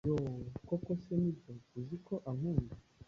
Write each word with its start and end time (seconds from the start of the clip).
Yoo, 0.07 0.41
koko 0.67 0.91
se 1.03 1.13
nibyo, 1.21 1.53
uziko 1.79 2.13
unkunda 2.29 2.75